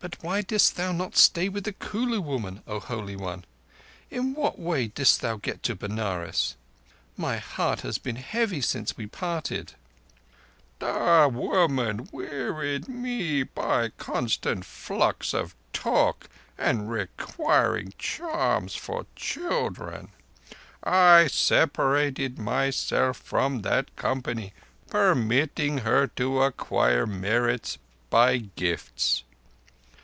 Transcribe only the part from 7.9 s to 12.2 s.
been heavy since we parted." "The woman